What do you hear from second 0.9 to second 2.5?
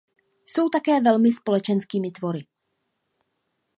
velmi společenskými tvory.